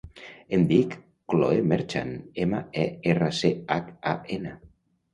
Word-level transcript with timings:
Em 0.57 0.63
dic 0.71 0.95
Khloe 1.33 1.59
Merchan: 1.73 2.11
ema, 2.49 2.65
e, 2.87 2.89
erra, 3.15 3.31
ce, 3.45 3.55
hac, 3.79 3.97
a, 4.15 4.19
ena. 4.43 4.61